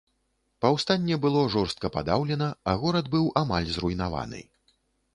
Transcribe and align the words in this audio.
Паўстанне 0.63 1.17
было 1.25 1.43
жорстка 1.57 1.93
падаўлена, 1.97 2.49
а 2.73 2.77
горад 2.85 3.15
быў 3.15 3.31
амаль 3.45 3.73
зруйнаваны. 3.77 4.47